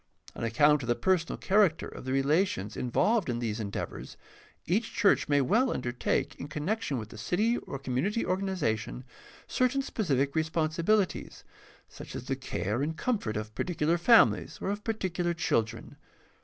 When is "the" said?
0.87-0.95, 2.05-2.11, 7.09-7.19, 12.23-12.35